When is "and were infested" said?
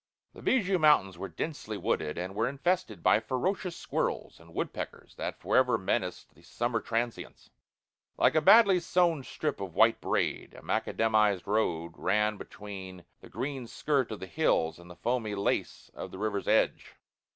2.17-3.03